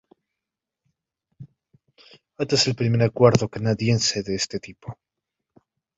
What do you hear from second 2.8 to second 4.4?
acuerdo canadiense de